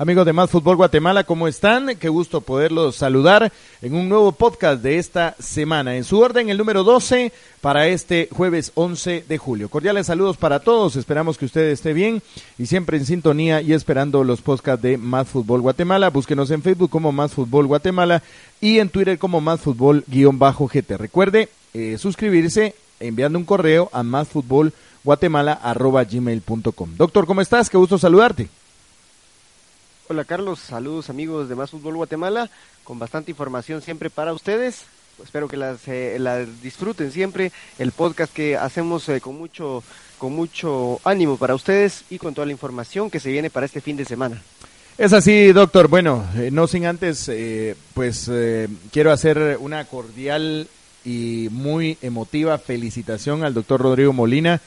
Amigos 0.00 0.24
de 0.24 0.32
Más 0.32 0.48
Fútbol 0.48 0.76
Guatemala, 0.76 1.24
¿cómo 1.24 1.46
están? 1.46 1.94
Qué 1.96 2.08
gusto 2.08 2.40
poderlos 2.40 2.96
saludar 2.96 3.52
en 3.82 3.94
un 3.94 4.08
nuevo 4.08 4.32
podcast 4.32 4.82
de 4.82 4.96
esta 4.96 5.36
semana. 5.38 5.94
En 5.94 6.04
su 6.04 6.20
orden, 6.20 6.48
el 6.48 6.56
número 6.56 6.84
12 6.84 7.34
para 7.60 7.86
este 7.86 8.26
jueves 8.32 8.72
11 8.76 9.26
de 9.28 9.36
julio. 9.36 9.68
Cordiales 9.68 10.06
saludos 10.06 10.38
para 10.38 10.60
todos. 10.60 10.96
Esperamos 10.96 11.36
que 11.36 11.44
usted 11.44 11.68
esté 11.68 11.92
bien 11.92 12.22
y 12.56 12.64
siempre 12.64 12.96
en 12.96 13.04
sintonía 13.04 13.60
y 13.60 13.74
esperando 13.74 14.24
los 14.24 14.40
podcasts 14.40 14.82
de 14.82 14.96
Más 14.96 15.28
Fútbol 15.28 15.60
Guatemala. 15.60 16.08
Búsquenos 16.08 16.50
en 16.50 16.62
Facebook 16.62 16.88
como 16.88 17.12
Más 17.12 17.32
Fútbol 17.32 17.66
Guatemala 17.66 18.22
y 18.58 18.78
en 18.78 18.88
Twitter 18.88 19.18
como 19.18 19.42
Más 19.42 19.60
Fútbol-GT. 19.60 20.96
Recuerde 20.96 21.50
eh, 21.74 21.98
suscribirse 21.98 22.74
enviando 23.00 23.38
un 23.38 23.44
correo 23.44 23.90
a 23.92 24.02
másfutbolguatemala.gmail.com. 24.02 26.90
Doctor, 26.96 27.26
¿cómo 27.26 27.42
estás? 27.42 27.68
Qué 27.68 27.76
gusto 27.76 27.98
saludarte. 27.98 28.48
Hola 30.10 30.24
Carlos, 30.24 30.58
saludos 30.58 31.08
amigos 31.08 31.48
de 31.48 31.54
Más 31.54 31.70
Fútbol 31.70 31.94
Guatemala, 31.94 32.50
con 32.82 32.98
bastante 32.98 33.30
información 33.30 33.80
siempre 33.80 34.10
para 34.10 34.32
ustedes. 34.32 34.82
Espero 35.22 35.46
que 35.46 35.56
las, 35.56 35.86
eh, 35.86 36.48
disfruten 36.64 37.12
siempre, 37.12 37.52
el 37.78 37.92
podcast 37.92 38.32
que 38.34 38.56
hacemos 38.56 39.08
eh, 39.08 39.20
con, 39.20 39.38
mucho, 39.38 39.84
con 40.18 40.34
mucho 40.34 41.00
ánimo 41.04 41.36
para 41.36 41.54
ustedes 41.54 42.02
y 42.10 42.18
con 42.18 42.34
toda 42.34 42.46
la 42.46 42.50
información 42.50 43.08
que 43.08 43.20
se 43.20 43.30
viene 43.30 43.50
para 43.50 43.66
este 43.66 43.80
fin 43.80 43.96
de 43.96 44.04
semana. 44.04 44.42
Es 44.98 45.12
así, 45.12 45.52
doctor. 45.52 45.86
Bueno, 45.86 46.24
eh, 46.34 46.50
no 46.50 46.66
sin 46.66 46.86
antes, 46.86 47.30
pues 47.94 48.28
quiero 48.90 49.12
hacer 49.12 49.58
una 49.60 49.84
cordial 49.84 50.66
y 51.04 51.46
muy 51.52 51.98
emotiva 52.02 52.58
felicitación 52.58 53.44
al 53.44 53.54
doctor 53.54 53.80
Rodrigo 53.80 54.12
Molina. 54.12 54.60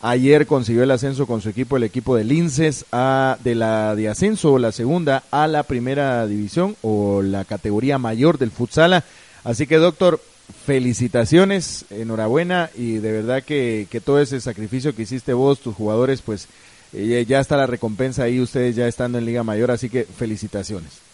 Ayer 0.00 0.46
consiguió 0.46 0.82
el 0.82 0.90
ascenso 0.90 1.26
con 1.26 1.40
su 1.40 1.48
equipo, 1.48 1.76
el 1.76 1.82
equipo 1.82 2.14
de 2.14 2.24
Linces, 2.24 2.84
a, 2.92 3.38
de 3.42 3.54
la 3.54 3.94
de 3.94 4.08
ascenso, 4.08 4.58
la 4.58 4.70
segunda, 4.70 5.22
a 5.30 5.46
la 5.46 5.62
primera 5.62 6.26
división 6.26 6.76
o 6.82 7.22
la 7.22 7.44
categoría 7.44 7.98
mayor 7.98 8.38
del 8.38 8.50
futsala. 8.50 9.04
Así 9.44 9.66
que, 9.66 9.76
doctor, 9.76 10.20
felicitaciones, 10.66 11.86
enhorabuena 11.90 12.70
y 12.76 12.94
de 12.96 13.12
verdad 13.12 13.42
que, 13.42 13.86
que 13.90 14.00
todo 14.00 14.20
ese 14.20 14.40
sacrificio 14.40 14.94
que 14.94 15.02
hiciste 15.02 15.32
vos, 15.32 15.60
tus 15.60 15.74
jugadores, 15.74 16.20
pues 16.20 16.48
eh, 16.92 17.24
ya 17.26 17.40
está 17.40 17.56
la 17.56 17.66
recompensa 17.66 18.24
ahí, 18.24 18.40
ustedes 18.40 18.76
ya 18.76 18.86
estando 18.86 19.18
en 19.18 19.24
Liga 19.24 19.42
Mayor, 19.42 19.70
así 19.70 19.88
que 19.88 20.04
felicitaciones. 20.04 21.13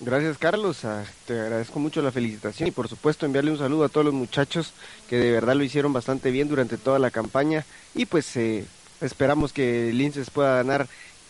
Gracias 0.00 0.38
Carlos, 0.38 0.84
ah, 0.84 1.04
te 1.24 1.38
agradezco 1.40 1.78
mucho 1.78 2.02
la 2.02 2.10
felicitación 2.10 2.68
y 2.68 2.72
por 2.72 2.88
supuesto 2.88 3.26
enviarle 3.26 3.52
un 3.52 3.58
saludo 3.58 3.84
a 3.84 3.88
todos 3.88 4.04
los 4.04 4.14
muchachos 4.14 4.72
que 5.08 5.16
de 5.16 5.30
verdad 5.30 5.54
lo 5.54 5.62
hicieron 5.62 5.92
bastante 5.92 6.32
bien 6.32 6.48
durante 6.48 6.76
toda 6.76 6.98
la 6.98 7.12
campaña. 7.12 7.64
Y 7.94 8.06
pues 8.06 8.36
eh, 8.36 8.64
esperamos 9.00 9.52
que 9.52 9.92
Linces 9.92 10.30
pueda 10.30 10.56
ganar 10.56 10.88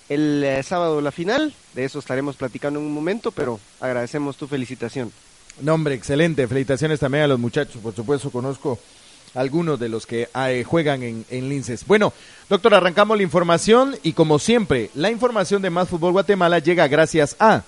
el 0.08 0.42
eh, 0.42 0.62
sábado 0.62 1.00
la 1.02 1.12
final, 1.12 1.54
de 1.74 1.84
eso 1.84 1.98
estaremos 1.98 2.36
platicando 2.36 2.80
en 2.80 2.86
un 2.86 2.94
momento, 2.94 3.32
pero 3.32 3.60
agradecemos 3.80 4.36
tu 4.36 4.46
felicitación. 4.46 5.12
No, 5.60 5.74
hombre, 5.74 5.94
excelente, 5.94 6.48
felicitaciones 6.48 7.00
también 7.00 7.24
a 7.24 7.28
los 7.28 7.38
muchachos, 7.38 7.82
por 7.82 7.94
supuesto 7.94 8.30
conozco 8.30 8.78
algunos 9.34 9.78
de 9.78 9.88
los 9.90 10.06
que 10.06 10.28
eh, 10.34 10.64
juegan 10.64 11.02
en, 11.02 11.26
en 11.28 11.48
Linces. 11.50 11.86
Bueno, 11.86 12.14
doctor, 12.48 12.74
arrancamos 12.74 13.16
la 13.18 13.24
información 13.24 13.94
y 14.02 14.14
como 14.14 14.38
siempre, 14.38 14.90
la 14.94 15.10
información 15.10 15.60
de 15.60 15.70
Más 15.70 15.88
Fútbol 15.88 16.12
Guatemala 16.12 16.60
llega 16.60 16.88
gracias 16.88 17.36
a... 17.38 17.62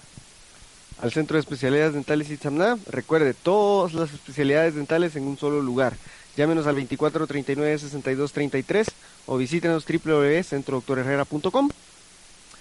Al 1.02 1.12
Centro 1.12 1.36
de 1.36 1.40
Especialidades 1.40 1.92
Dentales 1.92 2.30
Itzamná, 2.30 2.78
recuerde 2.88 3.34
todas 3.34 3.92
las 3.92 4.12
especialidades 4.12 4.74
dentales 4.74 5.14
en 5.16 5.24
un 5.24 5.36
solo 5.36 5.60
lugar. 5.60 5.94
Llámenos 6.36 6.66
al 6.66 6.74
24 6.74 7.26
39 7.26 7.78
62 7.78 8.32
33 8.32 8.86
o 9.26 9.36
visítenos 9.36 9.84
www.centrodoctorherrera.com. 9.86 11.70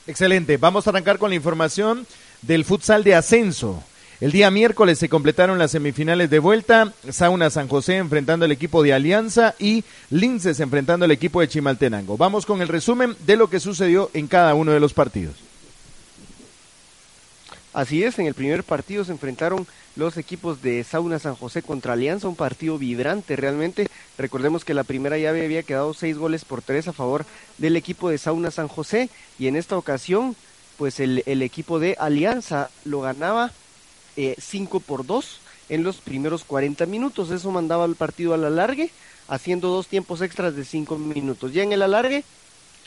Excelente, 0.07 0.57
vamos 0.57 0.85
a 0.85 0.89
arrancar 0.89 1.17
con 1.17 1.29
la 1.29 1.35
información 1.35 2.05
del 2.41 2.65
futsal 2.65 3.03
de 3.03 3.15
ascenso. 3.15 3.83
El 4.21 4.31
día 4.31 4.49
miércoles 4.51 4.97
se 4.97 5.09
completaron 5.09 5.57
las 5.57 5.71
semifinales 5.71 6.29
de 6.29 6.39
vuelta, 6.39 6.93
Sauna 7.09 7.49
San 7.49 7.67
José 7.67 7.97
enfrentando 7.97 8.45
al 8.45 8.51
equipo 8.51 8.81
de 8.81 8.93
Alianza 8.93 9.55
y 9.59 9.83
Linces 10.09 10.59
enfrentando 10.59 11.05
al 11.05 11.11
equipo 11.11 11.41
de 11.41 11.49
Chimaltenango. 11.49 12.15
Vamos 12.15 12.45
con 12.45 12.61
el 12.61 12.69
resumen 12.69 13.15
de 13.25 13.35
lo 13.35 13.49
que 13.49 13.59
sucedió 13.59 14.09
en 14.13 14.27
cada 14.27 14.53
uno 14.55 14.71
de 14.71 14.79
los 14.79 14.93
partidos. 14.93 15.35
Así 17.75 18.05
es, 18.05 18.17
en 18.19 18.25
el 18.25 18.33
primer 18.33 18.63
partido 18.63 19.03
se 19.03 19.11
enfrentaron 19.11 19.67
los 19.97 20.15
equipos 20.15 20.61
de 20.61 20.81
Sauna 20.85 21.19
San 21.19 21.35
José 21.35 21.61
contra 21.61 21.91
Alianza, 21.91 22.29
un 22.29 22.37
partido 22.37 22.77
vibrante 22.77 23.35
realmente. 23.35 23.89
Recordemos 24.17 24.63
que 24.63 24.73
la 24.73 24.85
primera 24.85 25.17
llave 25.17 25.43
había 25.43 25.61
quedado 25.61 25.93
seis 25.93 26.17
goles 26.17 26.45
por 26.45 26.61
tres 26.61 26.87
a 26.87 26.93
favor 26.93 27.25
del 27.57 27.75
equipo 27.75 28.09
de 28.09 28.17
Sauna 28.17 28.49
San 28.49 28.69
José 28.69 29.09
y 29.37 29.47
en 29.47 29.57
esta 29.57 29.77
ocasión, 29.77 30.37
pues 30.77 31.01
el, 31.01 31.19
equipo 31.41 31.77
de 31.77 31.97
Alianza 31.99 32.69
lo 32.85 33.01
ganaba 33.01 33.51
5 34.15 34.77
eh, 34.77 34.81
por 34.87 35.05
2 35.05 35.41
en 35.67 35.83
los 35.83 35.97
primeros 35.97 36.45
40 36.45 36.85
minutos. 36.85 37.29
Eso 37.29 37.51
mandaba 37.51 37.83
el 37.83 37.95
partido 37.95 38.33
a 38.33 38.37
la 38.37 38.49
largue, 38.49 38.89
haciendo 39.27 39.67
dos 39.67 39.87
tiempos 39.87 40.21
extras 40.21 40.55
de 40.55 40.63
5 40.63 40.97
minutos. 40.97 41.51
Ya 41.51 41.63
en 41.63 41.73
el 41.73 41.81
alargue, 41.81 42.23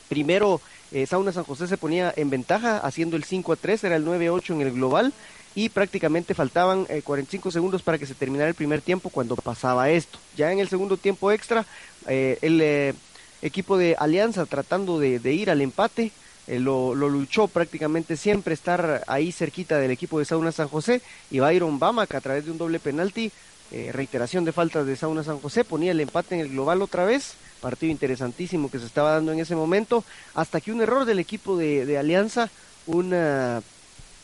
primero 0.09 0.63
eh, 0.93 1.07
Sauna 1.07 1.33
San 1.33 1.45
José 1.45 1.67
se 1.67 1.77
ponía 1.77 2.13
en 2.17 2.31
ventaja, 2.31 2.79
haciendo 2.79 3.17
el 3.17 3.25
5 3.25 3.53
a 3.53 3.57
3, 3.57 3.85
era 3.85 3.97
el 3.97 4.05
9 4.05 4.29
a 4.29 4.33
8 4.33 4.55
en 4.55 4.61
el 4.63 4.73
global. 4.73 5.13
Y 5.55 5.71
prácticamente 5.71 6.35
faltaban 6.35 6.87
eh, 6.89 7.03
45 7.03 7.51
segundos 7.51 7.83
para 7.83 7.99
que 7.99 8.07
se 8.07 8.15
terminara 8.15 8.49
el 8.49 8.55
primer 8.55 8.81
tiempo 8.81 9.11
cuando 9.11 9.35
pasaba 9.35 9.91
esto. 9.91 10.19
Ya 10.37 10.53
en 10.53 10.61
el 10.61 10.69
segundo 10.69 10.97
tiempo 10.97 11.33
extra, 11.33 11.67
eh, 12.07 12.39
el 12.43 12.95
equipo 13.43 13.79
de 13.79 13.97
Alianza 13.99 14.47
tratando 14.47 14.99
de, 14.99 15.33
ir 15.33 15.51
al 15.51 15.61
empate, 15.61 16.13
eh, 16.47 16.59
lo, 16.59 16.95
luchó 16.95 17.49
prácticamente 17.49 18.17
siempre 18.17 18.55
estar 18.55 19.05
ahí 19.07 19.33
cerquita 19.33 19.79
del 19.79 19.91
equipo 19.91 20.19
de 20.19 20.25
Sauna 20.25 20.53
San 20.53 20.69
José 20.69 21.03
y 21.31 21.41
Byron 21.41 21.79
Bamac 21.79 22.15
a 22.15 22.21
través 22.21 22.45
de 22.45 22.51
un 22.51 22.59
doble 22.59 22.81
penalti, 22.81 23.31
eh, 23.71 23.91
reiteración 23.93 24.45
de 24.45 24.53
faltas 24.53 24.87
de 24.87 24.97
Sauna 24.97 25.23
San 25.23 25.41
José, 25.41 25.65
ponía 25.65 25.93
el 25.93 26.01
empate 26.01 26.35
en 26.35 26.41
el 26.41 26.49
global 26.49 26.83
otra 26.83 27.05
vez, 27.05 27.35
partido 27.61 27.93
interesantísimo 27.93 28.71
que 28.71 28.79
se 28.79 28.87
estaba 28.87 29.13
dando 29.13 29.33
en 29.33 29.41
ese 29.41 29.57
momento, 29.57 30.05
hasta 30.35 30.61
que 30.61 30.73
un 30.73 30.81
error 30.81 31.05
del 31.05 31.19
equipo 31.19 31.57
de, 31.57 31.87
de 31.87 31.99
Alianza, 31.99 32.51
una 32.87 33.63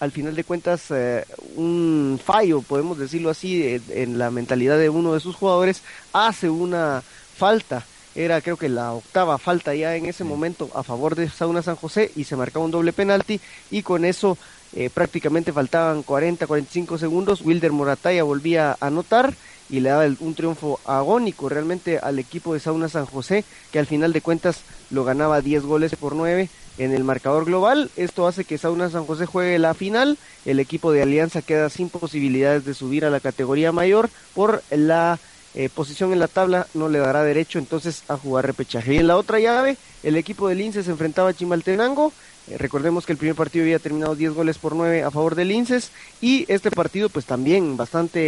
al 0.01 0.13
final 0.13 0.35
de 0.35 0.45
cuentas 0.45 0.91
eh, 0.91 1.25
un 1.57 2.21
fallo, 2.23 2.63
podemos 2.63 2.99
decirlo 2.99 3.31
así, 3.31 3.81
en 3.91 4.19
la 4.19 4.31
mentalidad 4.31 4.79
de 4.79 4.91
uno 4.91 5.15
de 5.15 5.21
sus 5.21 5.37
jugadores, 5.37 5.83
hace 6.13 6.51
una 6.51 7.03
falta. 7.37 7.85
Era 8.15 8.41
creo 8.41 8.57
que 8.57 8.69
la 8.69 8.93
octava 8.93 9.39
falta 9.39 9.75
ya 9.75 9.97
en 9.97 10.07
ese 10.07 10.23
momento 10.23 10.71
a 10.75 10.85
favor 10.85 11.17
de 11.17 11.29
Sauna 11.29 11.63
San 11.63 11.75
José 11.75 12.13
y 12.15 12.25
se 12.25 12.37
marcaba 12.37 12.65
un 12.65 12.71
doble 12.71 12.93
penalti 12.93 13.41
y 13.73 13.83
con 13.83 14.05
eso 14.05 14.39
eh, 14.73 14.89
prácticamente 14.89 15.53
faltaban 15.53 16.05
40, 16.05 16.47
45 16.47 16.99
segundos, 16.99 17.41
Wilder 17.41 17.73
Morataya 17.73 18.23
volvía 18.23 18.73
a 18.73 18.87
anotar 18.87 19.35
y 19.71 19.81
le 19.81 19.91
daba 19.91 20.05
el, 20.05 20.17
un 20.21 20.35
triunfo 20.35 20.81
agónico 20.85 21.49
realmente 21.49 21.99
al 21.99 22.19
equipo 22.19 22.55
de 22.55 22.61
Sauna 22.61 22.89
San 22.89 23.07
José 23.07 23.45
que 23.73 23.79
al 23.79 23.87
final 23.87 24.13
de 24.13 24.21
cuentas 24.21 24.61
lo 24.91 25.05
ganaba 25.05 25.41
10 25.41 25.63
goles 25.65 25.97
por 25.97 26.15
9 26.15 26.49
en 26.79 26.93
el 26.93 27.05
marcador 27.05 27.45
global. 27.45 27.91
Esto 27.97 28.27
hace 28.27 28.45
que 28.45 28.59
Sauna 28.59 28.91
San 28.91 29.07
José 29.07 29.27
juegue 29.27 29.59
la 29.59 29.75
final. 29.75 30.19
El 30.45 30.61
equipo 30.61 30.93
de 30.93 31.03
Alianza 31.03 31.43
queda 31.43 31.71
sin 31.71 31.89
posibilidades 31.89 32.65
de 32.65 32.75
subir 32.75 33.05
a 33.05 33.11
la 33.11 33.21
categoría 33.21 33.73
mayor 33.73 34.11
por 34.35 34.63
la 34.71 35.19
eh, 35.57 35.69
posición 35.69 36.13
en 36.13 36.19
la 36.19 36.27
tabla 36.27 36.67
no 36.75 36.89
le 36.89 36.99
dará 36.99 37.23
derecho 37.23 37.61
entonces 37.61 38.03
a 38.09 38.17
jugar 38.17 38.47
repechaje. 38.47 38.95
Y 38.95 38.99
en 38.99 39.07
la 39.07 39.17
otra 39.17 39.39
llave, 39.39 39.77
el 40.03 40.17
equipo 40.17 40.49
del 40.49 40.59
Linces 40.59 40.87
se 40.87 40.91
enfrentaba 40.91 41.31
a 41.31 41.35
Chimaltenango. 41.35 42.13
Eh, 42.49 42.59
recordemos 42.59 43.07
que 43.07 43.13
el 43.13 43.19
primer 43.19 43.37
partido 43.37 43.65
había 43.65 43.79
terminado 43.79 44.15
10 44.15 44.33
goles 44.35 44.59
por 44.59 44.75
9 44.75 45.03
a 45.03 45.11
favor 45.11 45.35
del 45.35 45.49
Linces. 45.49 45.91
Y 46.21 46.45
este 46.53 46.71
partido, 46.71 47.09
pues 47.09 47.25
también 47.25 47.77
bastante 47.77 48.21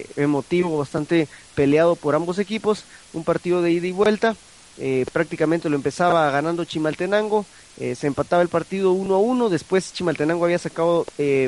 eh, 0.00 0.06
emotivo, 0.16 0.78
bastante 0.78 1.28
peleado 1.54 1.96
por 1.96 2.14
ambos 2.14 2.38
equipos. 2.38 2.84
Un 3.12 3.24
partido 3.24 3.62
de 3.62 3.72
ida 3.72 3.86
y 3.86 3.92
vuelta. 3.92 4.36
Eh, 4.78 5.06
prácticamente 5.12 5.68
lo 5.68 5.76
empezaba 5.76 6.30
ganando 6.30 6.64
Chimaltenango. 6.64 7.46
se 7.76 8.06
empataba 8.06 8.42
el 8.42 8.48
partido 8.48 8.92
1 8.92 9.14
a 9.14 9.18
1. 9.18 9.48
Después 9.48 9.92
Chimaltenango 9.92 10.44
había 10.44 10.58
sacado 10.58 11.06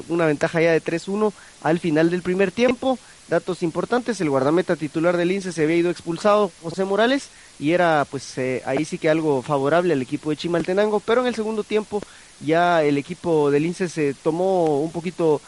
una 0.08 0.26
ventaja 0.26 0.60
ya 0.60 0.72
de 0.72 0.82
3-1 0.82 1.32
al 1.62 1.80
final 1.80 2.10
del 2.10 2.22
primer 2.22 2.52
tiempo. 2.52 2.98
Datos 3.28 3.64
importantes, 3.64 4.20
el 4.20 4.30
guardameta 4.30 4.76
titular 4.76 5.16
del 5.16 5.32
INSE 5.32 5.50
se 5.50 5.64
había 5.64 5.76
ido 5.76 5.90
expulsado, 5.90 6.52
José 6.62 6.84
Morales, 6.84 7.28
y 7.58 7.72
era 7.72 8.06
pues 8.10 8.36
eh, 8.38 8.62
ahí 8.66 8.84
sí 8.84 8.98
que 8.98 9.08
algo 9.08 9.42
favorable 9.42 9.92
al 9.92 10.02
equipo 10.02 10.30
de 10.30 10.36
Chimaltenango, 10.36 11.00
pero 11.00 11.22
en 11.22 11.28
el 11.28 11.34
segundo 11.34 11.64
tiempo 11.64 12.00
ya 12.40 12.82
el 12.82 12.98
equipo 12.98 13.50
del 13.50 13.66
INSE 13.66 13.88
se 13.88 14.14
tomó 14.14 14.80
un 14.80 14.92
poquito 14.92 15.40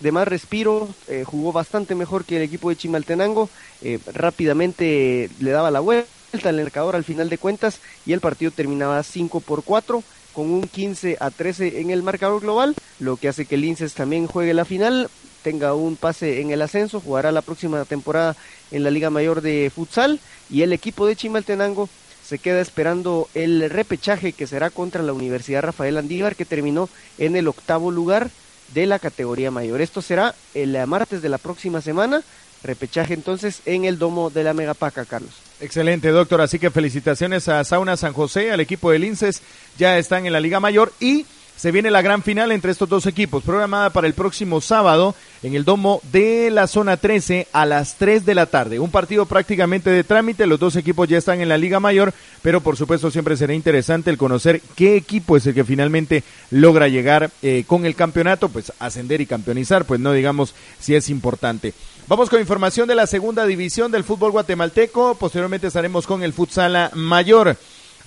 de 0.00 0.12
más 0.12 0.26
respiro, 0.26 0.88
eh, 1.08 1.24
jugó 1.24 1.52
bastante 1.52 1.94
mejor 1.94 2.24
que 2.24 2.36
el 2.36 2.42
equipo 2.42 2.70
de 2.70 2.76
Chimaltenango, 2.76 3.50
eh, 3.82 3.98
rápidamente 4.12 5.30
le 5.40 5.50
daba 5.50 5.70
la 5.70 5.80
vuelta 5.80 6.08
al 6.44 6.56
marcador 6.56 6.96
al 6.96 7.04
final 7.04 7.28
de 7.28 7.38
cuentas 7.38 7.80
y 8.06 8.12
el 8.12 8.20
partido 8.20 8.50
terminaba 8.50 9.02
5 9.02 9.40
por 9.40 9.62
4 9.62 10.02
con 10.32 10.50
un 10.50 10.62
15 10.62 11.16
a 11.20 11.30
13 11.30 11.80
en 11.80 11.90
el 11.90 12.02
marcador 12.02 12.40
global, 12.40 12.74
lo 13.00 13.16
que 13.16 13.28
hace 13.28 13.44
que 13.44 13.56
el 13.56 13.76
también 13.94 14.26
juegue 14.26 14.54
la 14.54 14.64
final, 14.64 15.10
tenga 15.48 15.72
un 15.72 15.96
pase 15.96 16.42
en 16.42 16.50
el 16.50 16.60
ascenso, 16.60 17.00
jugará 17.00 17.32
la 17.32 17.40
próxima 17.40 17.82
temporada 17.86 18.36
en 18.70 18.84
la 18.84 18.90
Liga 18.90 19.08
Mayor 19.08 19.40
de 19.40 19.72
Futsal 19.74 20.20
y 20.50 20.60
el 20.60 20.74
equipo 20.74 21.06
de 21.06 21.16
Chimaltenango 21.16 21.88
se 22.22 22.38
queda 22.38 22.60
esperando 22.60 23.30
el 23.32 23.70
repechaje 23.70 24.34
que 24.34 24.46
será 24.46 24.68
contra 24.68 25.02
la 25.02 25.14
Universidad 25.14 25.62
Rafael 25.62 25.96
Andívar 25.96 26.36
que 26.36 26.44
terminó 26.44 26.90
en 27.16 27.34
el 27.34 27.48
octavo 27.48 27.90
lugar 27.90 28.28
de 28.74 28.84
la 28.84 28.98
categoría 28.98 29.50
mayor. 29.50 29.80
Esto 29.80 30.02
será 30.02 30.34
el 30.52 30.76
martes 30.86 31.22
de 31.22 31.30
la 31.30 31.38
próxima 31.38 31.80
semana, 31.80 32.22
repechaje 32.62 33.14
entonces 33.14 33.62
en 33.64 33.86
el 33.86 33.98
domo 33.98 34.28
de 34.28 34.44
la 34.44 34.52
Megapaca, 34.52 35.06
Carlos. 35.06 35.32
Excelente, 35.62 36.10
doctor. 36.10 36.42
Así 36.42 36.58
que 36.58 36.70
felicitaciones 36.70 37.48
a 37.48 37.64
Sauna 37.64 37.96
San 37.96 38.12
José, 38.12 38.52
al 38.52 38.60
equipo 38.60 38.90
del 38.90 39.04
INSES. 39.04 39.40
Ya 39.78 39.96
están 39.96 40.26
en 40.26 40.34
la 40.34 40.40
Liga 40.40 40.60
Mayor 40.60 40.92
y 41.00 41.24
se 41.58 41.72
viene 41.72 41.90
la 41.90 42.02
gran 42.02 42.22
final 42.22 42.52
entre 42.52 42.70
estos 42.70 42.88
dos 42.88 43.06
equipos, 43.06 43.42
programada 43.42 43.90
para 43.90 44.06
el 44.06 44.14
próximo 44.14 44.60
sábado 44.60 45.16
en 45.42 45.56
el 45.56 45.64
domo 45.64 46.00
de 46.12 46.50
la 46.52 46.68
zona 46.68 46.96
13 46.96 47.48
a 47.52 47.66
las 47.66 47.96
3 47.96 48.24
de 48.24 48.34
la 48.36 48.46
tarde. 48.46 48.78
Un 48.78 48.92
partido 48.92 49.26
prácticamente 49.26 49.90
de 49.90 50.04
trámite, 50.04 50.46
los 50.46 50.60
dos 50.60 50.76
equipos 50.76 51.08
ya 51.08 51.18
están 51.18 51.40
en 51.40 51.48
la 51.48 51.58
Liga 51.58 51.80
Mayor, 51.80 52.14
pero 52.42 52.60
por 52.60 52.76
supuesto 52.76 53.10
siempre 53.10 53.36
será 53.36 53.54
interesante 53.54 54.08
el 54.08 54.18
conocer 54.18 54.62
qué 54.76 54.94
equipo 54.94 55.36
es 55.36 55.46
el 55.46 55.54
que 55.54 55.64
finalmente 55.64 56.22
logra 56.52 56.86
llegar 56.86 57.30
eh, 57.42 57.64
con 57.66 57.86
el 57.86 57.96
campeonato, 57.96 58.48
pues 58.50 58.72
ascender 58.78 59.20
y 59.20 59.26
campeonizar, 59.26 59.84
pues 59.84 59.98
no 59.98 60.12
digamos 60.12 60.54
si 60.78 60.94
es 60.94 61.10
importante. 61.10 61.74
Vamos 62.06 62.30
con 62.30 62.40
información 62.40 62.86
de 62.86 62.94
la 62.94 63.08
segunda 63.08 63.44
división 63.46 63.90
del 63.90 64.04
fútbol 64.04 64.30
guatemalteco, 64.30 65.16
posteriormente 65.16 65.66
estaremos 65.66 66.06
con 66.06 66.22
el 66.22 66.32
futsala 66.32 66.92
mayor. 66.94 67.56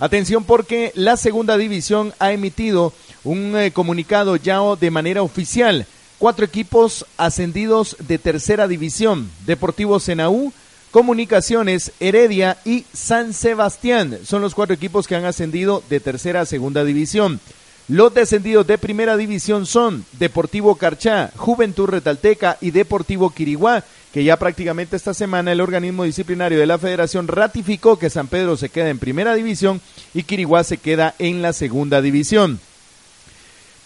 Atención 0.02 0.42
porque 0.42 0.90
la 0.96 1.16
segunda 1.16 1.56
división 1.56 2.12
ha 2.18 2.32
emitido 2.32 2.92
un 3.22 3.56
eh, 3.56 3.70
comunicado 3.70 4.34
ya 4.34 4.58
de 4.74 4.90
manera 4.90 5.22
oficial. 5.22 5.86
Cuatro 6.18 6.44
equipos 6.44 7.06
ascendidos 7.16 7.96
de 8.00 8.18
tercera 8.18 8.66
división. 8.66 9.30
Deportivo 9.46 10.00
Senaú, 10.00 10.52
Comunicaciones, 10.90 11.92
Heredia 12.00 12.58
y 12.64 12.84
San 12.92 13.32
Sebastián. 13.32 14.18
Son 14.24 14.42
los 14.42 14.56
cuatro 14.56 14.74
equipos 14.74 15.06
que 15.06 15.14
han 15.14 15.24
ascendido 15.24 15.84
de 15.88 16.00
tercera 16.00 16.40
a 16.40 16.46
segunda 16.46 16.82
división. 16.82 17.38
Los 17.86 18.12
descendidos 18.12 18.66
de 18.66 18.78
primera 18.78 19.16
división 19.16 19.66
son 19.66 20.04
Deportivo 20.18 20.74
Carchá, 20.74 21.30
Juventud 21.36 21.86
Retalteca 21.86 22.58
y 22.60 22.72
Deportivo 22.72 23.30
Quiriguá, 23.30 23.84
que 24.12 24.24
ya 24.24 24.36
prácticamente 24.36 24.96
esta 24.96 25.14
semana 25.14 25.52
el 25.52 25.60
organismo 25.60 26.04
disciplinario 26.04 26.58
de 26.58 26.66
la 26.66 26.78
federación 26.78 27.28
ratificó 27.28 27.98
que 27.98 28.10
San 28.10 28.28
Pedro 28.28 28.56
se 28.56 28.68
queda 28.68 28.90
en 28.90 28.98
primera 28.98 29.34
división 29.34 29.80
y 30.12 30.24
Quiriguá 30.24 30.64
se 30.64 30.76
queda 30.76 31.14
en 31.18 31.40
la 31.40 31.52
segunda 31.52 32.02
división. 32.02 32.60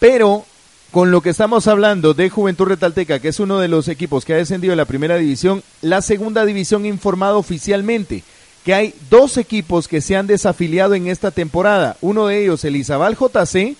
Pero 0.01 0.45
con 0.91 1.11
lo 1.11 1.21
que 1.21 1.31
estamos 1.31 1.69
hablando 1.69 2.15
de 2.15 2.31
Juventud 2.31 2.67
Retalteca, 2.67 3.21
que 3.21 3.29
es 3.29 3.39
uno 3.39 3.59
de 3.59 3.69
los 3.69 3.89
equipos 3.89 4.25
que 4.25 4.35
ha 4.35 4.39
descendido 4.39 4.73
en 4.73 4.79
la 4.79 4.85
primera 4.85 5.17
división, 5.17 5.63
la 5.81 6.03
segunda 6.03 6.45
división 6.45 6.85
ha 6.85 6.89
informado 6.89 7.39
oficialmente 7.39 8.25
que 8.65 8.75
hay 8.75 8.95
dos 9.11 9.37
equipos 9.37 9.87
que 9.87 10.01
se 10.01 10.17
han 10.17 10.27
desafiliado 10.27 10.95
en 10.95 11.07
esta 11.07 11.31
temporada. 11.31 11.97
Uno 12.01 12.27
de 12.27 12.43
ellos, 12.43 12.65
el 12.65 12.75
Izabal 12.75 13.17
JC, 13.17 13.77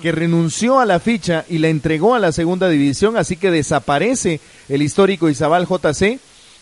que 0.00 0.12
renunció 0.12 0.78
a 0.78 0.84
la 0.84 1.00
ficha 1.00 1.44
y 1.48 1.58
la 1.58 1.68
entregó 1.68 2.14
a 2.14 2.18
la 2.18 2.32
segunda 2.32 2.68
división, 2.68 3.16
así 3.16 3.36
que 3.36 3.50
desaparece 3.50 4.40
el 4.68 4.82
histórico 4.82 5.28
Izabal 5.28 5.66
JC. 5.66 6.18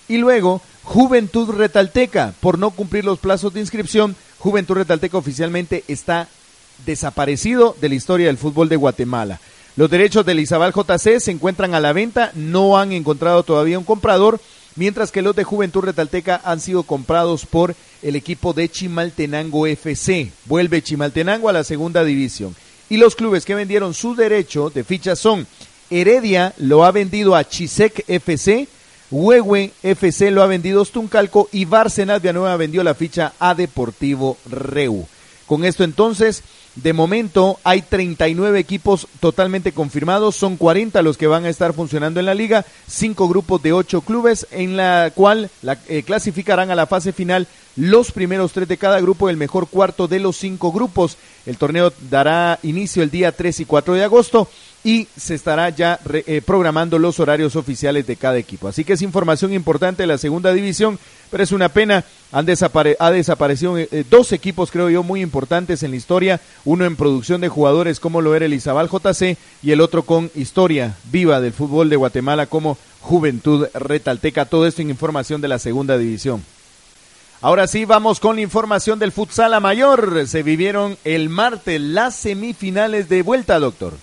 Y 0.08 0.18
luego, 0.18 0.60
Juventud 0.82 1.50
Retalteca, 1.50 2.34
por 2.40 2.58
no 2.58 2.70
cumplir 2.70 3.04
los 3.04 3.18
plazos 3.18 3.52
de 3.54 3.60
inscripción, 3.60 4.14
Juventud 4.38 4.76
Retalteca 4.76 5.16
oficialmente 5.16 5.84
está 5.88 6.28
desaparecido 6.84 7.76
de 7.80 7.88
la 7.88 7.94
historia 7.94 8.26
del 8.26 8.38
fútbol 8.38 8.68
de 8.68 8.76
Guatemala. 8.76 9.40
Los 9.76 9.90
derechos 9.90 10.24
del 10.24 10.40
Izabal 10.40 10.72
JC 10.72 11.18
se 11.18 11.30
encuentran 11.30 11.74
a 11.74 11.80
la 11.80 11.92
venta, 11.92 12.30
no 12.34 12.78
han 12.78 12.92
encontrado 12.92 13.42
todavía 13.42 13.78
un 13.78 13.84
comprador, 13.84 14.40
mientras 14.76 15.10
que 15.10 15.22
los 15.22 15.34
de 15.34 15.44
Juventud 15.44 15.82
Retalteca 15.82 16.40
han 16.44 16.60
sido 16.60 16.84
comprados 16.84 17.46
por 17.46 17.74
el 18.02 18.14
equipo 18.14 18.52
de 18.52 18.68
Chimaltenango 18.68 19.66
FC. 19.66 20.30
Vuelve 20.44 20.82
Chimaltenango 20.82 21.48
a 21.48 21.52
la 21.52 21.64
segunda 21.64 22.04
división. 22.04 22.54
Y 22.88 22.96
los 22.96 23.14
clubes 23.14 23.44
que 23.44 23.54
vendieron 23.54 23.94
su 23.94 24.14
derecho 24.14 24.70
de 24.70 24.84
ficha 24.84 25.16
son 25.16 25.46
Heredia 25.90 26.54
lo 26.58 26.84
ha 26.84 26.90
vendido 26.90 27.34
a 27.34 27.44
Chisec 27.44 28.04
FC, 28.08 28.68
Huehue 29.10 29.72
FC 29.82 30.30
lo 30.30 30.42
ha 30.42 30.46
vendido 30.46 30.82
a 30.82 30.84
Stuncalco 30.84 31.48
y 31.52 31.64
Barcenas 31.66 32.20
Villanueva 32.20 32.56
vendió 32.56 32.82
la 32.82 32.94
ficha 32.94 33.32
a 33.38 33.54
Deportivo 33.54 34.36
Reu. 34.50 35.06
Con 35.46 35.64
esto 35.64 35.84
entonces 35.84 36.42
de 36.76 36.92
momento 36.92 37.58
hay 37.62 37.82
39 37.82 38.58
equipos 38.58 39.06
totalmente 39.20 39.72
confirmados, 39.72 40.36
son 40.36 40.56
40 40.56 41.02
los 41.02 41.16
que 41.16 41.26
van 41.26 41.44
a 41.44 41.48
estar 41.48 41.72
funcionando 41.72 42.20
en 42.20 42.26
la 42.26 42.34
liga, 42.34 42.64
cinco 42.86 43.28
grupos 43.28 43.62
de 43.62 43.72
ocho 43.72 44.00
clubes 44.00 44.46
en 44.50 44.76
la 44.76 45.12
cual 45.14 45.50
eh, 45.88 46.02
clasificarán 46.02 46.70
a 46.70 46.74
la 46.74 46.86
fase 46.86 47.12
final 47.12 47.46
los 47.76 48.12
primeros 48.12 48.52
tres 48.52 48.68
de 48.68 48.76
cada 48.76 49.00
grupo, 49.00 49.28
el 49.28 49.36
mejor 49.36 49.68
cuarto 49.68 50.08
de 50.08 50.20
los 50.20 50.36
cinco 50.36 50.72
grupos. 50.72 51.16
El 51.46 51.56
torneo 51.56 51.92
dará 52.10 52.58
inicio 52.62 53.02
el 53.02 53.10
día 53.10 53.32
3 53.32 53.60
y 53.60 53.64
4 53.64 53.94
de 53.94 54.04
agosto 54.04 54.48
y 54.84 55.08
se 55.16 55.34
estará 55.34 55.70
ya 55.70 55.98
eh, 56.12 56.42
programando 56.44 56.98
los 56.98 57.18
horarios 57.18 57.56
oficiales 57.56 58.06
de 58.06 58.16
cada 58.16 58.36
equipo. 58.36 58.68
Así 58.68 58.84
que 58.84 58.92
es 58.92 59.02
información 59.02 59.54
importante 59.54 60.02
de 60.02 60.06
la 60.06 60.18
segunda 60.18 60.52
división, 60.52 60.98
pero 61.30 61.42
es 61.42 61.52
una 61.52 61.70
pena, 61.70 62.04
han 62.30 62.46
ha 62.98 63.10
desaparecido 63.10 63.78
eh, 63.78 64.04
dos 64.08 64.32
equipos, 64.32 64.70
creo 64.70 64.90
yo, 64.90 65.02
muy 65.02 65.22
importantes 65.22 65.82
en 65.82 65.92
la 65.92 65.96
historia, 65.96 66.40
uno 66.66 66.84
en 66.84 66.96
producción 66.96 67.40
de 67.40 67.48
jugadores 67.48 67.98
como 67.98 68.20
lo 68.20 68.34
era 68.34 68.44
el 68.44 68.60
JC 68.60 69.38
y 69.62 69.70
el 69.70 69.80
otro 69.80 70.02
con 70.02 70.30
historia 70.34 70.94
viva 71.10 71.40
del 71.40 71.54
fútbol 71.54 71.88
de 71.88 71.96
Guatemala 71.96 72.46
como 72.46 72.76
Juventud 73.00 73.66
Retalteca. 73.72 74.44
Todo 74.44 74.66
esto 74.66 74.82
en 74.82 74.90
información 74.90 75.40
de 75.40 75.48
la 75.48 75.58
segunda 75.58 75.96
división. 75.96 76.44
Ahora 77.40 77.66
sí, 77.66 77.86
vamos 77.86 78.20
con 78.20 78.36
la 78.36 78.42
información 78.42 78.98
del 78.98 79.12
futsal 79.12 79.54
a 79.54 79.60
mayor. 79.60 80.26
Se 80.26 80.42
vivieron 80.42 80.96
el 81.04 81.30
martes 81.30 81.80
las 81.80 82.16
semifinales 82.16 83.08
de 83.08 83.22
vuelta, 83.22 83.58
doctor. 83.58 83.94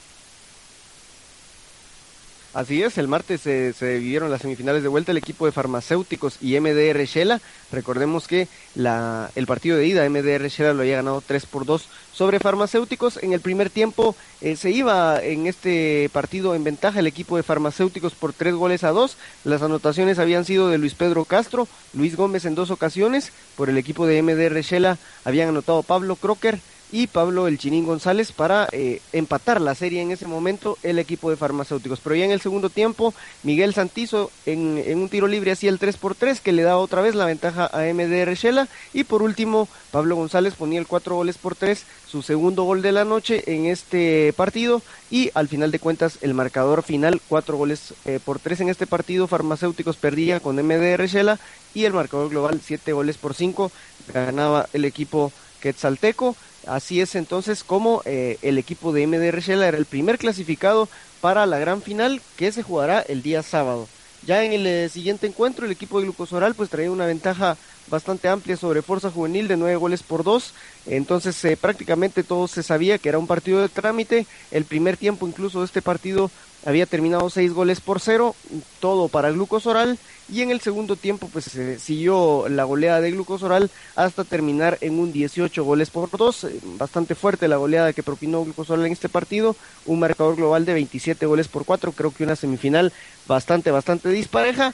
Así 2.54 2.84
es, 2.84 2.98
el 2.98 3.08
martes 3.08 3.40
se, 3.40 3.74
vivieron 3.80 4.30
las 4.30 4.42
semifinales 4.42 4.84
de 4.84 4.90
vuelta 4.90 5.14
el 5.14 5.18
equipo 5.18 5.46
de 5.46 5.54
farmacéuticos 5.54 6.36
y 6.42 6.60
MDR 6.60 7.02
Shela. 7.06 7.40
Recordemos 7.72 8.28
que 8.28 8.50
el 8.76 9.48
partido 9.48 9.78
de 9.78 9.88
ida 9.88 10.10
MDR 10.10 10.46
Shela 10.50 10.74
lo 10.74 10.82
había 10.82 10.98
ganado 10.98 11.24
3 11.26 11.46
por 11.46 11.66
2 11.66 11.88
sobre 12.12 12.40
farmacéuticos. 12.40 13.24
En 13.24 13.32
el 13.32 13.40
primer 13.40 13.70
tiempo 13.70 14.18
eh, 14.42 14.58
se 14.58 14.70
iba 14.70 15.24
en 15.24 15.48
este 15.48 16.10
partido 16.12 16.54
en 16.54 16.66
ventaja 16.66 17.00
el 17.00 17.08
equipo 17.08 17.38
de 17.38 17.44
farmacéuticos 17.44 18.16
por 18.16 18.34
3 18.34 18.54
goles 18.56 18.84
a 18.84 18.90
2. 18.90 19.16
Las 19.46 19.62
anotaciones 19.62 20.20
habían 20.20 20.44
sido 20.44 20.68
de 20.68 20.78
Luis 20.78 20.94
Pedro 20.94 21.24
Castro, 21.24 21.70
Luis 21.94 22.18
Gómez 22.18 22.44
en 22.44 22.56
dos 22.56 22.70
ocasiones. 22.70 23.32
Por 23.56 23.70
el 23.70 23.78
equipo 23.78 24.06
de 24.06 24.22
MDR 24.22 24.60
Shela 24.60 24.98
habían 25.24 25.48
anotado 25.48 25.84
Pablo 25.84 26.18
Crocker 26.18 26.60
y 26.92 27.08
Pablo 27.08 27.48
El 27.48 27.58
Chinín 27.58 27.86
González 27.86 28.32
para 28.32 28.68
eh, 28.72 29.02
empatar 29.14 29.62
la 29.62 29.76
serie 29.76 30.02
en 30.02 30.12
ese 30.12 30.28
momento 30.28 30.78
el 30.84 31.00
equipo 31.00 31.30
de 31.30 31.38
farmacéuticos. 31.38 32.00
Pero 32.00 32.16
ya 32.16 32.26
en 32.26 32.32
el 32.32 32.42
segundo 32.42 32.70
tiempo, 32.70 33.14
Miguel 33.44 33.74
Santizo 33.74 34.32
en, 34.46 34.84
un 35.00 35.10
tiro 35.10 35.28
libre 35.28 35.52
hacía 35.52 35.70
el 35.70 35.80
3 35.80 35.98
por 35.98 36.16
3 36.16 36.42
que 36.42 36.52
le 36.52 36.64
da 36.64 36.78
otra 36.78 37.02
vez 37.02 37.16
la 37.16 37.26
ventaja 37.26 37.70
a 37.72 37.82
MDR 37.94 38.34
Shela. 38.34 38.68
Y 38.94 39.06
por 39.06 39.22
último, 39.22 39.68
Pablo 39.92 40.16
González 40.16 40.56
ponía 40.56 40.80
el 40.80 40.88
4 40.88 41.16
goles 41.16 41.38
por 41.38 41.56
3, 41.56 41.86
su 42.08 42.22
segundo 42.22 42.64
gol 42.64 42.82
de 42.82 42.92
la 42.92 43.06
noche 43.06 43.44
en 43.48 43.66
este 43.66 44.34
partido. 44.34 44.82
Y 45.10 45.32
al 45.34 45.48
final 45.48 45.72
de 45.72 45.80
cuentas, 45.80 46.18
el 46.22 46.34
marcador 46.34 46.84
final, 46.84 47.22
4 47.28 47.58
goles 47.58 47.94
eh, 48.06 48.20
por 48.24 48.40
3 48.40 48.62
en 48.62 48.70
este 48.70 48.88
partido. 48.88 49.28
Farmacéuticos 49.28 49.96
perdía 49.96 50.40
con 50.40 50.58
MDR 50.58 51.06
Shela 51.06 51.40
y 51.74 51.86
el 51.86 51.94
marcador 51.94 52.30
global, 52.30 52.60
7 52.64 52.92
goles 52.92 53.18
por 53.18 53.34
5, 53.34 53.72
ganaba 54.14 54.68
el 54.74 54.84
equipo 54.84 55.32
Quetzalteco. 55.62 56.36
Así 56.68 57.02
es 57.02 57.16
entonces 57.16 57.64
como 57.64 58.02
eh, 58.06 58.38
el 58.42 58.58
equipo 58.58 58.94
de 58.94 59.08
MDR 59.08 59.40
Shela 59.40 59.68
era 59.68 59.78
el 59.78 59.86
primer 59.86 60.18
clasificado 60.18 60.88
para 61.20 61.46
la 61.46 61.60
gran 61.60 61.82
final 61.82 62.22
que 62.36 62.52
se 62.52 62.64
jugará 62.64 63.00
el 63.02 63.22
día 63.22 63.44
sábado. 63.44 63.88
Ya 64.26 64.44
en 64.44 64.54
el 64.54 64.68
eh, 64.68 64.90
siguiente 64.90 65.26
encuentro 65.26 65.66
el 65.66 65.72
equipo 65.72 65.98
de 65.98 66.06
Glucosoral 66.06 66.54
pues 66.54 66.70
traía 66.70 66.92
una 66.92 67.08
ventaja 67.08 67.58
bastante 67.88 68.28
amplia 68.30 68.56
sobre 68.56 68.84
Fuerza 68.84 69.10
Juvenil 69.10 69.48
de 69.48 69.58
nueve 69.58 69.76
goles 69.78 70.04
por 70.04 70.24
dos. 70.24 70.54
Entonces 70.86 71.44
eh, 71.46 71.58
prácticamente 71.58 72.24
todo 72.24 72.48
se 72.48 72.62
sabía 72.62 73.00
que 73.00 73.10
era 73.10 73.18
un 73.18 73.26
partido 73.26 73.62
de 73.62 73.70
trámite. 73.70 74.28
El 74.52 74.66
primer 74.66 74.96
tiempo 74.96 75.28
incluso 75.28 75.60
de 75.60 75.66
este 75.66 75.82
partido 75.82 76.30
había 76.66 76.86
terminado 76.86 77.30
seis 77.30 77.54
goles 77.54 77.82
por 77.82 78.00
cero, 78.00 78.36
todo 78.80 79.08
para 79.08 79.32
Glucosoral 79.32 79.98
y 80.32 80.42
en 80.42 80.52
el 80.52 80.62
segundo 80.62 80.96
tiempo 80.96 81.30
pues 81.32 81.58
siguió 81.80 82.48
la 82.50 82.64
goleada 82.64 83.02
de 83.02 83.12
Glucosoral 83.12 83.70
hasta 83.96 84.24
terminar 84.24 84.78
en 84.82 85.00
un 85.00 85.12
18 85.12 85.64
goles 85.64 85.90
por 85.90 86.10
dos, 86.12 86.44
eh, 86.44 86.60
bastante 86.78 87.16
fuerte 87.16 87.48
la 87.48 87.58
goleada 87.58 87.94
que 87.94 88.04
propinó 88.04 88.44
Glucosoral 88.44 88.86
en 88.86 88.92
este 88.92 89.10
partido, 89.10 89.56
un 89.86 90.00
marcador 90.00 90.36
global 90.36 90.66
de 90.66 90.74
27 90.74 91.26
goles 91.26 91.48
por 91.48 91.66
cuatro, 91.66 91.92
creo 91.92 92.12
que 92.12 92.24
una 92.24 92.36
semifinal 92.36 92.94
bastante 93.28 93.72
bastante 93.72 94.10
dispareja. 94.10 94.74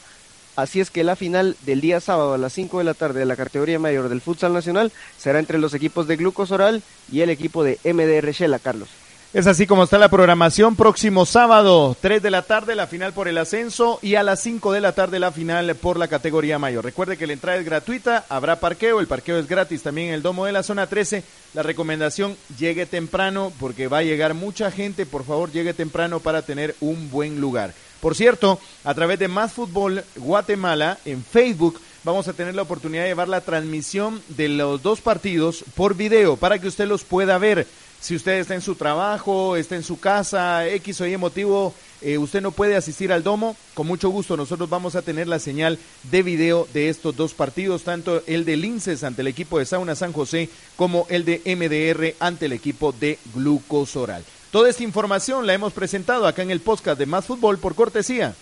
Así 0.56 0.79
es 0.79 0.89
que 0.89 1.03
la 1.03 1.15
final 1.15 1.56
del 1.67 1.82
día 1.82 2.01
sábado 2.01 2.34
a 2.34 2.38
las 2.39 2.51
5 2.53 2.79
de 2.79 2.84
la 2.84 2.96
tarde 2.96 3.20
de 3.20 3.27
la 3.27 3.36
categoría 3.36 3.77
mayor 3.77 4.10
del 4.10 4.22
futsal 4.22 4.53
nacional 4.53 4.91
será 5.15 5.38
entre 5.38 5.60
los 5.60 5.75
equipos 5.75 6.08
de 6.08 6.15
Glucosoral 6.15 6.82
y 7.12 7.22
el 7.22 7.29
equipo 7.29 7.63
de 7.63 7.77
MDR 7.84 8.32
Shela, 8.32 8.58
Carlos. 8.58 8.89
Es 9.34 9.46
así 9.46 9.67
como 9.67 9.84
está 9.84 9.98
la 9.98 10.07
programación. 10.07 10.77
Próximo 10.77 11.25
sábado, 11.25 11.98
3 12.00 12.24
de 12.24 12.31
la 12.31 12.43
tarde, 12.43 12.75
la 12.75 12.88
final 12.88 13.12
por 13.12 13.27
el 13.27 13.38
ascenso 13.38 14.00
y 14.01 14.15
a 14.15 14.24
las 14.24 14.41
5 14.41 14.72
de 14.72 14.79
la 14.79 14.93
tarde 14.93 15.19
la 15.19 15.34
final 15.34 15.75
por 15.75 16.00
la 16.00 16.07
categoría 16.07 16.57
mayor. 16.60 16.86
Recuerde 16.86 17.17
que 17.17 17.27
la 17.27 17.34
entrada 17.34 17.57
es 17.57 17.65
gratuita, 17.65 18.25
habrá 18.29 18.62
parqueo, 18.62 19.01
el 19.01 19.07
parqueo 19.07 19.38
es 19.38 19.48
gratis 19.48 19.84
también 19.84 20.07
en 20.07 20.13
el 20.13 20.22
domo 20.22 20.46
de 20.46 20.53
la 20.53 20.63
zona 20.63 20.88
13. 20.88 21.25
La 21.53 21.62
recomendación, 21.62 22.38
llegue 22.57 22.86
temprano 22.86 23.51
porque 23.60 23.89
va 23.89 23.98
a 23.98 24.03
llegar 24.03 24.34
mucha 24.34 24.72
gente. 24.72 25.05
Por 25.05 25.25
favor, 25.25 25.51
llegue 25.51 25.74
temprano 25.74 26.22
para 26.22 26.43
tener 26.43 26.75
un 26.79 27.12
buen 27.12 27.41
lugar. 27.41 27.74
Por 28.00 28.15
cierto, 28.15 28.62
a 28.86 28.93
través 28.93 29.19
de 29.19 29.27
Más 29.27 29.51
Fútbol 29.51 30.05
Guatemala 30.15 31.00
en 31.03 31.22
Facebook 31.22 31.81
vamos 32.05 32.29
a 32.29 32.34
tener 32.34 32.55
la 32.55 32.62
oportunidad 32.62 33.03
de 33.03 33.10
llevar 33.10 33.27
la 33.27 33.41
transmisión 33.41 34.22
de 34.29 34.48
los 34.48 34.81
dos 34.81 35.01
partidos 35.01 35.65
por 35.75 35.96
video 35.96 36.38
para 36.38 36.60
que 36.60 36.69
usted 36.69 36.88
los 36.88 37.03
pueda 37.03 37.38
ver. 37.38 37.67
Si 38.07 38.15
usted 38.15 38.39
está 38.39 38.55
en 38.55 38.61
su 38.61 38.75
trabajo, 38.75 39.57
está 39.57 39.75
en 39.75 39.83
su 39.83 39.99
casa, 39.99 40.65
X 40.65 41.01
o 41.01 41.07
Y 41.07 41.17
motivo, 41.17 41.73
eh, 42.01 42.17
usted 42.17 42.41
no 42.41 42.51
puede 42.51 42.77
asistir 42.77 43.11
al 43.11 43.21
domo, 43.21 43.57
con 43.73 43.85
mucho 43.85 44.07
gusto 44.07 44.37
nosotros 44.37 44.69
vamos 44.69 44.95
a 44.95 45.01
tener 45.01 45.27
la 45.27 45.39
señal 45.39 45.77
de 46.03 46.23
video 46.23 46.69
de 46.73 46.87
estos 46.87 47.17
dos 47.17 47.33
partidos, 47.33 47.83
tanto 47.83 48.23
el 48.25 48.45
de 48.45 48.55
Linces 48.55 49.03
ante 49.03 49.23
el 49.23 49.27
equipo 49.27 49.59
de 49.59 49.65
Sauna 49.65 49.93
San 49.93 50.13
José 50.13 50.49
como 50.77 51.05
el 51.09 51.25
de 51.25 51.41
MDR 51.43 52.15
ante 52.25 52.45
el 52.45 52.53
equipo 52.53 52.93
de 52.93 53.19
Glucosoral. 53.35 54.23
Toda 54.51 54.69
esta 54.69 54.83
información 54.83 55.45
la 55.45 55.53
hemos 55.53 55.73
presentado 55.73 56.27
acá 56.27 56.43
en 56.43 56.51
el 56.51 56.61
podcast 56.61 56.97
de 56.97 57.07
Más 57.07 57.25
Fútbol 57.25 57.57
por 57.57 57.75
cortesía 57.75 58.35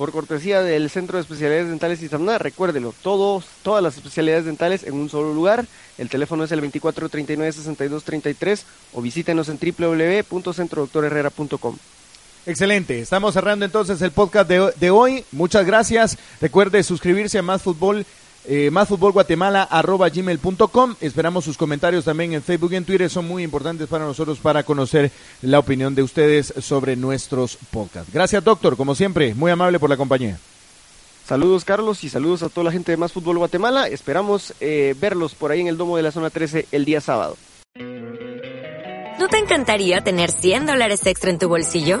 por 0.00 0.10
cortesía 0.12 0.62
del 0.62 0.88
Centro 0.88 1.18
de 1.18 1.22
Especialidades 1.22 1.68
Dentales 1.68 2.00
Samna. 2.10 2.38
Recuérdelo, 2.38 2.94
todos, 3.02 3.44
todas 3.62 3.82
las 3.82 3.98
especialidades 3.98 4.46
dentales 4.46 4.82
en 4.84 4.94
un 4.94 5.10
solo 5.10 5.34
lugar. 5.34 5.66
El 5.98 6.08
teléfono 6.08 6.42
es 6.42 6.52
el 6.52 6.62
2439-6233 6.62 8.62
o 8.94 9.02
visítenos 9.02 9.50
en 9.50 9.58
www.centrodoctorherrera.com. 9.58 11.76
Excelente, 12.46 13.00
estamos 13.00 13.34
cerrando 13.34 13.66
entonces 13.66 14.00
el 14.00 14.12
podcast 14.12 14.48
de, 14.48 14.72
de 14.80 14.90
hoy. 14.90 15.26
Muchas 15.32 15.66
gracias. 15.66 16.16
Recuerde 16.40 16.82
suscribirse 16.82 17.36
a 17.36 17.42
Más 17.42 17.60
Fútbol 17.60 18.06
eh, 18.52 18.70
gmail.com 20.12 20.94
Esperamos 21.00 21.44
sus 21.44 21.56
comentarios 21.56 22.04
también 22.04 22.32
en 22.32 22.42
Facebook 22.42 22.72
y 22.72 22.76
en 22.76 22.84
Twitter. 22.84 23.08
Son 23.08 23.26
muy 23.26 23.44
importantes 23.44 23.86
para 23.86 24.04
nosotros 24.04 24.38
para 24.38 24.64
conocer 24.64 25.12
la 25.42 25.60
opinión 25.60 25.94
de 25.94 26.02
ustedes 26.02 26.52
sobre 26.60 26.96
nuestros 26.96 27.56
podcasts. 27.70 28.12
Gracias, 28.12 28.42
doctor. 28.42 28.76
Como 28.76 28.96
siempre, 28.96 29.34
muy 29.34 29.52
amable 29.52 29.78
por 29.78 29.88
la 29.88 29.96
compañía. 29.96 30.38
Saludos, 31.24 31.64
Carlos, 31.64 32.02
y 32.02 32.08
saludos 32.08 32.42
a 32.42 32.48
toda 32.48 32.64
la 32.64 32.72
gente 32.72 32.90
de 32.90 32.96
Más 32.96 33.12
Fútbol 33.12 33.38
Guatemala. 33.38 33.86
Esperamos 33.86 34.52
eh, 34.58 34.96
verlos 35.00 35.36
por 35.36 35.52
ahí 35.52 35.60
en 35.60 35.68
el 35.68 35.76
domo 35.76 35.96
de 35.96 36.02
la 36.02 36.10
zona 36.10 36.28
13 36.28 36.66
el 36.72 36.84
día 36.84 37.00
sábado. 37.00 37.36
¿No 39.20 39.28
te 39.28 39.38
encantaría 39.38 40.00
tener 40.00 40.32
100 40.32 40.66
dólares 40.66 41.06
extra 41.06 41.30
en 41.30 41.38
tu 41.38 41.46
bolsillo? 41.46 42.00